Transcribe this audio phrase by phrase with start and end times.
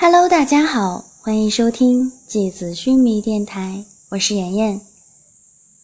[0.00, 4.80] Hello，大家好，欢迎收听芥子须弥电台，我是妍妍。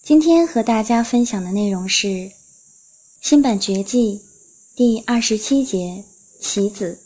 [0.05, 2.31] 今天和大家分享的内容是
[3.21, 4.23] 新版绝技
[4.77, 6.05] 第二十七节
[6.41, 6.97] 棋子。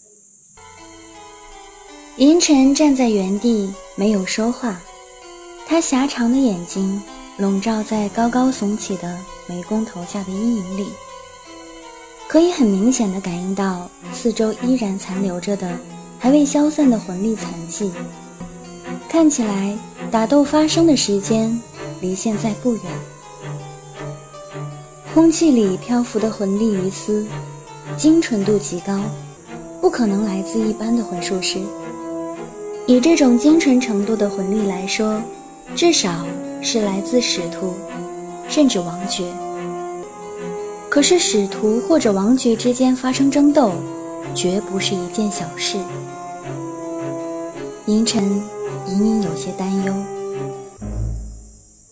[2.19, 4.79] 银尘站在原地没有说话，
[5.67, 7.01] 他狭长的眼睛
[7.39, 10.89] 笼罩在高高耸起的眉弓头下的阴影里，
[12.29, 15.75] 可以很明显的感应到四周依然残留着的
[16.19, 17.91] 还未消散的魂力残迹。
[19.09, 19.77] 看起来
[20.11, 21.59] 打斗发生的时间
[22.01, 22.83] 离现在不远。
[25.15, 27.27] 空气里漂浮的魂力鱼丝，
[27.97, 29.01] 精纯度极高，
[29.81, 31.59] 不可能来自一般的魂术师。
[32.87, 35.21] 以这种精纯程度的魂力来说，
[35.75, 36.25] 至少
[36.63, 37.75] 是来自使徒，
[38.49, 39.25] 甚至王爵。
[40.89, 43.73] 可是使徒或者王爵之间发生争斗，
[44.35, 45.77] 绝不是一件小事。
[47.89, 48.23] 银尘
[48.87, 49.95] 隐隐有些担忧。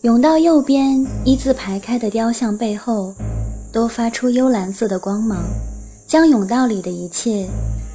[0.03, 3.15] 甬道右边一字排开的雕像背后，
[3.73, 5.43] 都发出幽蓝色的光芒，
[6.05, 7.47] 将甬道里的一切。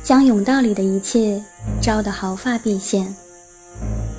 [0.03, 1.41] 将甬道里的一切
[1.81, 3.14] 照得毫发毕现，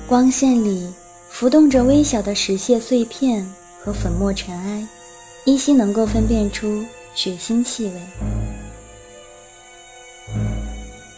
[0.08, 0.90] 光线里
[1.28, 3.46] 浮动着微小的石屑碎片
[3.82, 4.86] 和粉末尘埃，
[5.44, 6.82] 依稀能够分辨出
[7.14, 8.00] 血腥气味。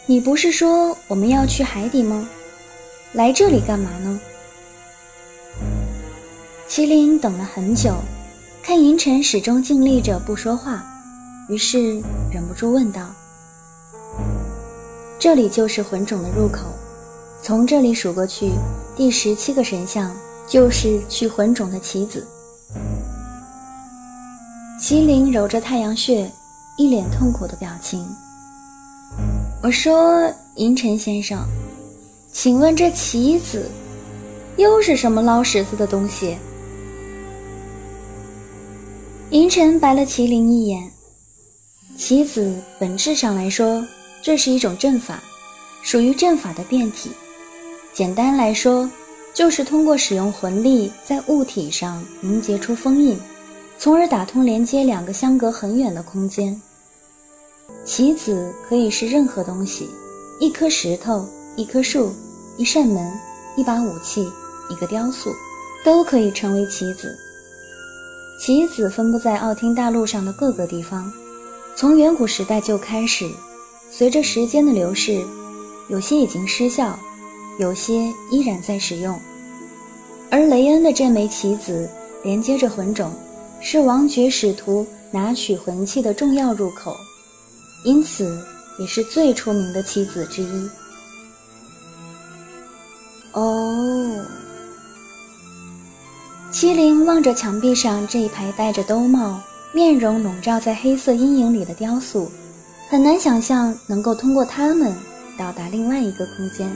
[0.05, 2.27] 你不是说我们要去海底吗？
[3.13, 4.19] 来这里干嘛呢？
[6.67, 7.95] 麒麟等了很久，
[8.61, 10.85] 看银尘始终静立着不说话，
[11.47, 11.93] 于是
[12.31, 13.09] 忍不住问道。
[15.17, 16.67] 这里就是魂冢的入口，
[17.41, 18.51] 从这里数过去，
[18.95, 20.15] 第十七个神像
[20.47, 22.27] 就是去魂冢的棋子。
[24.79, 26.29] 麒麟揉着太阳穴，
[26.77, 28.05] 一脸痛苦的表情。
[29.63, 31.39] 我说：“银尘先生，
[32.39, 33.67] 请问这棋子
[34.57, 36.37] 又是什么捞石子的东西？”
[39.31, 40.87] 银尘白了麒麟一眼。
[41.97, 43.83] 棋子本质上来说。
[44.21, 45.23] 这是一种阵法，
[45.81, 47.11] 属于阵法的变体。
[47.93, 48.89] 简单来说，
[49.33, 53.17] 就是通过使用魂力在物体上凝结出封印，
[53.77, 56.59] 从而打通连接两个相隔很远的空间。
[57.85, 59.87] 棋子可以是任何东西，
[60.41, 61.25] 一颗石头、
[61.55, 62.11] 一棵树、
[62.57, 63.11] 一扇门、
[63.55, 64.27] 一把武器、
[64.69, 65.31] 一个雕塑，
[65.85, 67.15] 都可以成为棋子。
[68.39, 71.11] 棋子分布在奥汀大陆上的各个地方，
[71.75, 73.29] 从远古时代就开始。
[73.89, 75.25] 随着时间的流逝，
[75.87, 76.99] 有些已经失效，
[77.57, 79.17] 有些依然在使用。
[80.29, 81.89] 而雷恩的这枚棋子
[82.21, 83.13] 连接着魂种，
[83.61, 86.97] 是王爵使徒拿取魂器的重要入口，
[87.85, 88.43] 因此
[88.77, 90.69] 也是最出名的棋子之一。
[96.59, 99.39] 麒麟望着墙壁上这一排戴着兜帽、
[99.71, 102.31] 面容笼罩在黑色阴影里的雕塑。
[102.89, 104.91] 很难想象能够通过他们
[105.37, 106.67] 到达另外一个空间。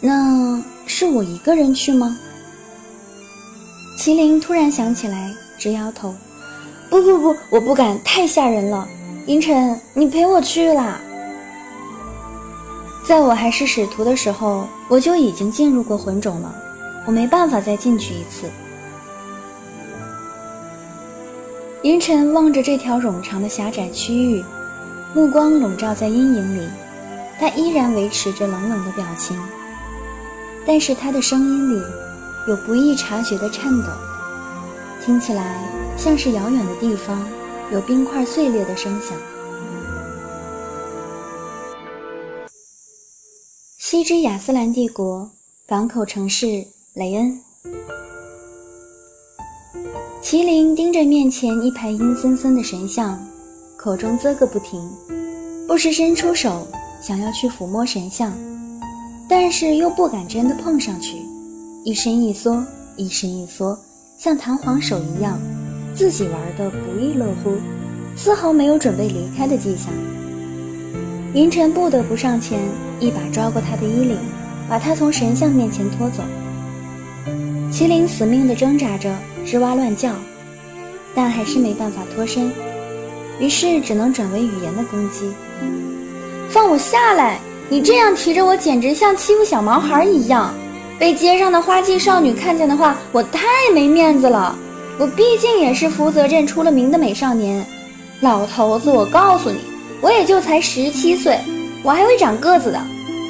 [0.00, 2.16] 那是我一个人去吗？
[3.98, 6.14] 麒麟突然想起来，直摇头
[6.88, 8.86] ：“不不不，我不敢，太吓人了。”
[9.26, 11.00] 银尘，你陪我去啦！
[13.04, 16.54] 在我还是使徒的时候，我就已经进入过魂种了，
[17.08, 18.50] 我没办法再进去一次。
[21.82, 24.44] 银尘望着这条冗长的狭窄区域，
[25.14, 26.68] 目光笼罩在阴影里，
[27.40, 29.34] 他依然维持着冷冷的表情，
[30.66, 31.82] 但是他的声音里
[32.46, 33.88] 有不易察觉的颤抖，
[35.02, 35.56] 听起来
[35.96, 37.26] 像是遥远的地方
[37.72, 39.16] 有冰块碎裂的声响。
[43.78, 45.30] 西之亚斯兰帝国
[45.66, 46.66] 港口城市
[46.98, 47.32] 雷恩。
[50.20, 53.16] 麒麟盯着面前一排阴森森的神像，
[53.76, 54.82] 口中啧个不停，
[55.68, 56.66] 不时伸出手
[57.00, 58.32] 想要去抚摸神像，
[59.28, 61.18] 但是又不敢真的碰上去，
[61.84, 62.60] 一伸一缩，
[62.96, 63.78] 一伸一缩，
[64.18, 65.40] 像弹簧手一样，
[65.94, 67.54] 自己玩的不亦乐乎，
[68.16, 69.94] 丝毫没有准备离开的迹象。
[71.32, 72.58] 云晨不得不上前，
[72.98, 74.18] 一把抓过他的衣领，
[74.68, 76.24] 把他从神像面前拖走。
[77.78, 79.08] 麒麟死命地挣扎着。
[79.46, 80.10] 吱哇乱叫，
[81.14, 82.52] 但还是没办法脱身，
[83.38, 85.30] 于是只能转为语言的攻击。
[86.50, 87.38] 放我下来！
[87.68, 90.52] 你这样提着我，简直像欺负小毛孩一样。
[90.98, 94.58] 被街上的花季少女看见的话，我太没面子了。
[94.98, 97.64] 我毕竟也是福泽镇出了名的美少年。
[98.22, 99.60] 老头子，我告诉你，
[100.00, 101.38] 我也就才十七岁，
[101.84, 102.80] 我还会长个子的。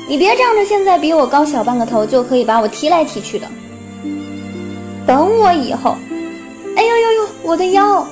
[0.08, 3.46] 你别仗着现在比我高小半个头就可以把我踢来踢去的。
[5.08, 5.96] 等我以后，
[6.76, 8.06] 哎呦呦呦，我的腰！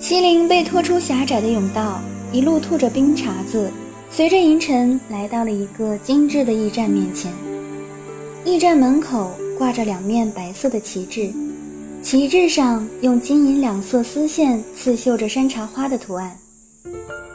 [0.00, 2.00] 麒麟被拖出狭窄的甬道，
[2.32, 3.70] 一路吐着冰碴子，
[4.10, 7.30] 随着银尘来到了一个精致的驿站面前。
[8.44, 11.32] 驿站门口挂着两面白色的旗帜，
[12.02, 16.36] 旗帜上用金银两色丝线刺绣着山茶花的图案。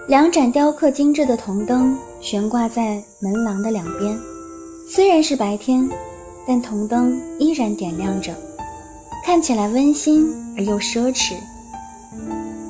[0.10, 4.20] 两盏雕刻精致的铜灯悬挂在门廊的两边，
[4.86, 5.90] 虽然是白天，
[6.48, 8.34] 但铜灯依然点亮着，
[9.26, 10.28] 看起来温馨
[10.58, 11.34] 而又奢侈。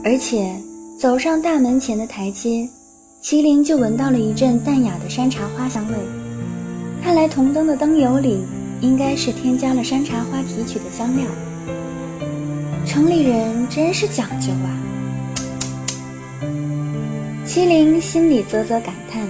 [0.04, 0.56] 而且
[0.98, 2.70] 走上大门前的台阶，
[3.22, 5.94] 麒麟就闻到了一阵淡雅的山茶花香味。
[7.04, 8.44] 看来铜灯的灯油里
[8.82, 11.26] 应该是添加了山茶花提取的香料。
[12.86, 14.70] 城里人真是讲究啊！
[17.46, 19.28] 麒麟心里啧啧感叹，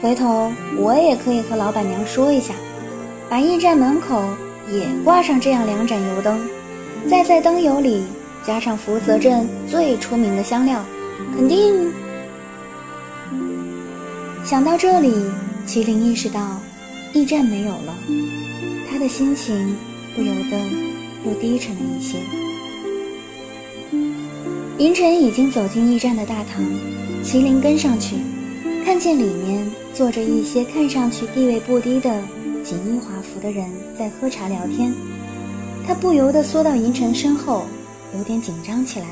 [0.00, 2.54] 回头我也可以和老板娘说一下，
[3.34, 4.22] 把驿站门口
[4.72, 6.38] 也挂上这样两盏油灯，
[7.10, 8.04] 再在灯油里
[8.46, 10.84] 加上福泽镇最出名的香料，
[11.34, 11.90] 肯定。
[14.44, 15.12] 想到这里，
[15.66, 16.60] 麒麟意识到
[17.12, 17.96] 驿站没有了，
[18.88, 19.76] 他的心情
[20.14, 20.56] 不由得
[21.26, 22.18] 又低沉了一些。
[24.78, 26.64] 银尘已经走进驿站的大堂。
[27.24, 28.14] 麒麟跟上去，
[28.84, 32.22] 看见里面坐着一些看上去地位不低的
[32.64, 34.92] 锦衣华服的人在喝茶聊天，
[35.86, 37.64] 他不由得缩到银尘身后，
[38.16, 39.06] 有点紧张起来。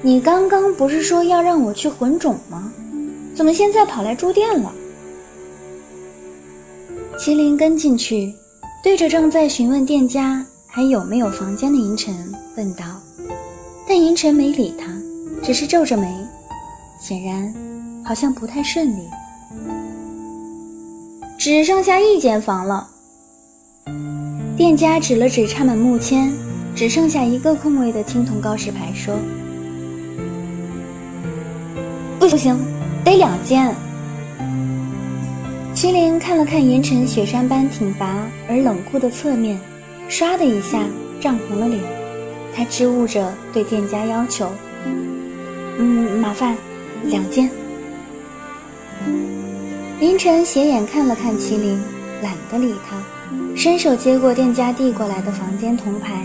[0.00, 2.72] 你刚刚不是说要让我去魂种吗？
[3.34, 4.72] 怎么现在跑来住店了？
[7.18, 8.32] 麒麟跟进去，
[8.84, 12.14] 对着正在询问店家还有没有房间的银尘
[12.56, 12.84] 问道。
[13.86, 14.86] 但银尘没理他，
[15.42, 16.06] 只是皱着眉，
[17.00, 17.52] 显然
[18.04, 19.02] 好像不太顺利。
[21.40, 22.86] 只剩下一间房了。
[24.58, 26.30] 店家指了指插满木签、
[26.76, 29.16] 只剩下一个空位的青铜告示牌，说
[32.20, 32.54] ：“不行，
[33.02, 33.74] 得两间。”
[35.74, 39.58] 麒麟看了看银尘雪山般挺拔而冷酷的侧面，
[40.10, 40.84] 唰的一下
[41.22, 41.80] 涨红了脸。
[42.54, 44.46] 他支吾着对店家要求
[45.78, 46.54] ：“嗯，麻烦
[47.04, 47.50] 两间。”
[50.00, 51.78] 凌晨斜眼看了看麒麟，
[52.22, 52.96] 懒得理他，
[53.54, 56.24] 伸手接过店家递过来的房间铜牌，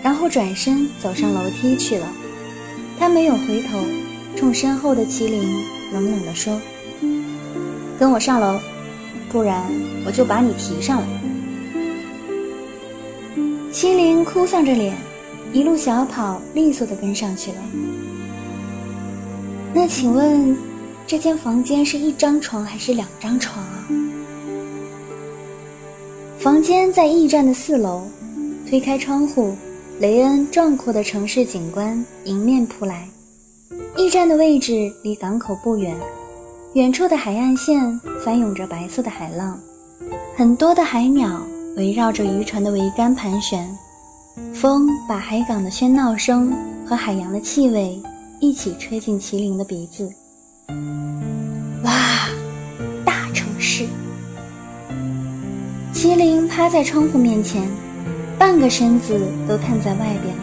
[0.00, 2.06] 然后转身走上楼梯去了。
[3.00, 3.80] 他没有回头，
[4.36, 5.42] 冲身后的麒麟
[5.92, 6.56] 冷冷地说
[7.98, 8.60] ：“跟我上楼，
[9.28, 9.64] 不然
[10.06, 11.06] 我就把你提上来。”
[13.74, 14.96] 麒麟哭丧着脸。
[15.52, 17.56] 一路小跑，利索地跟上去了。
[19.74, 20.56] 那请问，
[21.10, 23.84] 这间房间是一张床还是两张床啊？
[26.38, 28.02] 房间在驿站的四楼。
[28.64, 29.56] 推开窗户，
[29.98, 33.08] 雷恩壮阔的城市景观迎面扑来。
[33.96, 35.96] 驿站的位置离港口不远，
[36.74, 39.58] 远处的海岸线翻涌着白色的海浪，
[40.36, 41.44] 很多的海鸟
[41.76, 43.68] 围绕着渔船的桅杆盘旋。
[44.54, 46.52] 风把海港的喧闹声
[46.86, 48.00] 和海洋的气味
[48.38, 50.08] 一起吹进麒麟的鼻子。
[51.82, 52.28] 哇，
[53.04, 53.84] 大城市！
[55.94, 57.68] 麒麟趴在窗户面前，
[58.38, 60.34] 半个身子都探在外边，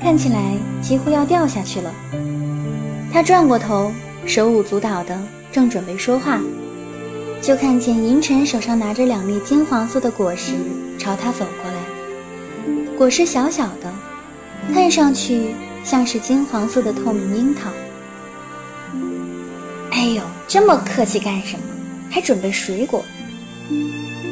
[0.00, 1.92] 看起来几乎要掉下去了。
[3.12, 3.92] 他转过头，
[4.24, 5.18] 手舞足蹈的，
[5.52, 6.40] 正准备说话，
[7.42, 10.52] 就看见银尘手上拿着两粒金黄色的果实
[10.98, 12.96] 朝他走过来。
[12.96, 13.92] 果实小小的，
[14.72, 17.70] 看上去像是金黄色的透明樱桃。
[20.14, 21.62] 呦，这么客气干什么？
[22.10, 23.04] 还准备水果？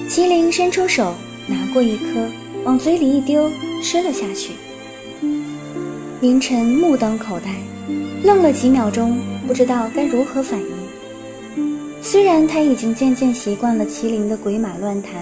[0.09, 1.15] 麒麟伸出手
[1.47, 2.29] 拿过一颗，
[2.65, 3.51] 往嘴里一丢，
[3.83, 4.53] 吃了下去。
[6.21, 7.55] 凌晨目瞪口呆，
[8.25, 10.67] 愣了几秒钟，不知道该如何反应。
[12.03, 15.13] 虽然他已经渐渐习惯了麒麟的鬼马乱弹，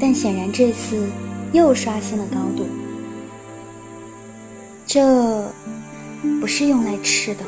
[0.00, 1.06] 但显然这次。
[1.52, 2.66] 又刷新了高度，
[4.86, 5.44] 这
[6.40, 7.44] 不是用来吃的。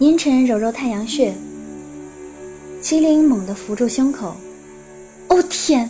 [0.00, 1.32] 阴沉揉揉太阳穴，
[2.82, 4.34] 麒麟猛地扶住胸口。
[5.28, 5.88] 哦天，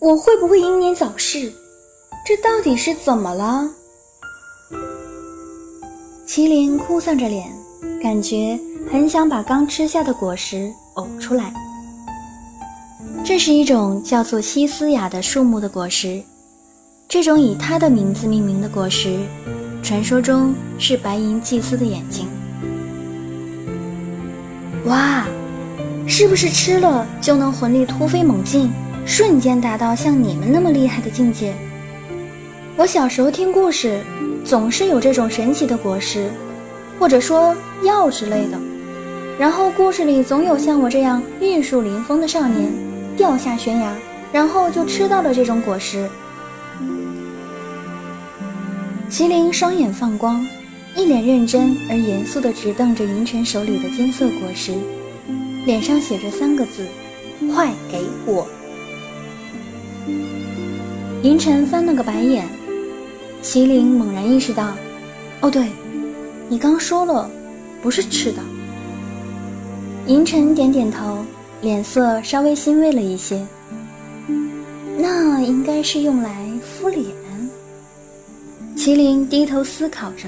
[0.00, 1.52] 我会不会英年早逝？
[2.26, 3.70] 这到底是怎么了？
[6.26, 7.48] 麒麟哭丧着脸，
[8.02, 8.58] 感觉
[8.90, 11.54] 很想把刚吃下的果实呕出来。
[13.24, 16.20] 这是一种叫做西斯雅的树木的果实，
[17.08, 19.20] 这种以它的名字命名的果实，
[19.84, 22.26] 传说中是白银祭司的眼睛。
[24.86, 25.26] 哇，
[26.06, 28.70] 是不是吃了就能魂力突飞猛进，
[29.04, 31.52] 瞬间达到像你们那么厉害的境界？
[32.76, 34.00] 我小时候听故事，
[34.44, 36.30] 总是有这种神奇的果实，
[37.00, 37.52] 或者说
[37.82, 38.58] 药之类的。
[39.36, 42.72] 然后故事里总有像我这样玉树临风的少年，
[43.16, 43.92] 掉下悬崖，
[44.32, 46.08] 然后就吃到了这种果实。
[49.10, 50.46] 麒麟双眼放光，
[50.96, 54.72] 一脸认真而严肃地直瞪着银尘手里的金色果实，
[55.66, 56.86] 脸上写着三个字
[57.52, 58.46] ：“快给我！”
[61.22, 62.48] 银尘翻了个白眼，
[63.42, 64.74] 麒麟猛然意识到
[65.42, 65.68] ：“哦，对，
[66.48, 67.30] 你刚说了，
[67.82, 68.38] 不是吃的。”
[70.08, 71.18] 银尘点点头，
[71.60, 73.46] 脸色稍微欣慰了一些。
[74.96, 77.04] 那应该是用来敷脸。
[78.74, 80.26] 麒麟低头思考着。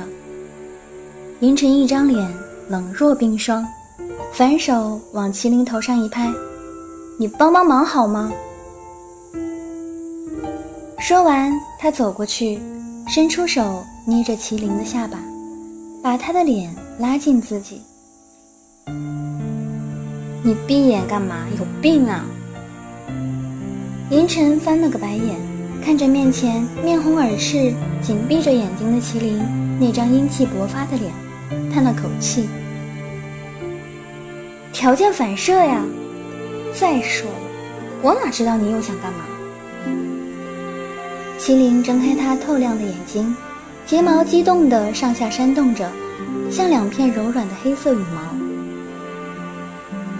[1.40, 2.28] 银尘一张脸
[2.68, 3.64] 冷若冰霜，
[4.33, 6.28] 反手往麒麟头上一拍
[7.16, 8.33] ：“你帮帮忙好吗？”
[10.99, 12.59] 说完，他走过去，
[13.07, 15.16] 伸出手捏着麒麟的下巴，
[16.02, 17.83] 把他的脸拉近自己。
[20.42, 21.37] 你闭眼干嘛？
[21.57, 22.25] 有病啊！
[24.11, 25.37] 银尘翻了个白眼，
[25.85, 29.40] 看着面前面红耳赤、紧闭着眼睛的麒麟，
[29.78, 31.12] 那张英气勃发的脸，
[31.72, 32.48] 叹了口气
[34.72, 35.84] ：“条件反射呀！
[36.75, 37.37] 再说了，
[38.02, 39.20] 我哪知道你又想干嘛？”
[41.38, 43.34] 麒麟睁开它透亮的眼睛，
[43.87, 45.90] 睫毛激动地上下扇动着，
[46.50, 48.34] 像两片柔软的黑色羽毛。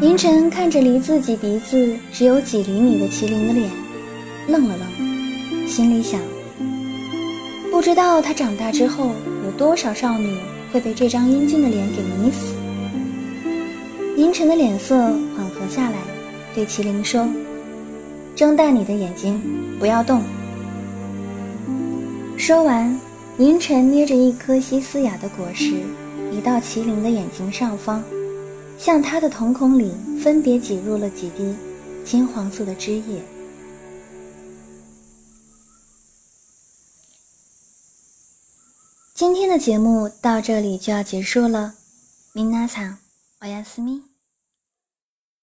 [0.01, 3.69] 银尘看着离自己鼻子只有几厘米的麒麟的脸，
[4.47, 6.21] 愣了愣，心里想：
[7.71, 9.11] 不知道他长大之后
[9.45, 10.39] 有多少少女
[10.73, 12.55] 会被这张英俊的脸给迷死。
[14.17, 14.97] 银尘的脸色
[15.37, 15.99] 缓和下来，
[16.55, 17.29] 对麒麟说
[18.35, 19.41] ：“睁大你的眼睛，
[19.79, 20.23] 不要动。”
[22.37, 22.99] 说完，
[23.39, 25.73] 银尘捏着一颗西斯雅的果实，
[26.33, 28.03] 移到麒麟的眼睛上方。
[28.77, 29.91] 向他的瞳孔里
[30.23, 31.53] 分别挤入了几滴
[32.05, 33.21] 金黄色的汁液。
[39.19, 41.75] 今天的节目到这里就要结束了，
[42.33, 42.99] 明娜桑，
[43.41, 44.08] 我要思密。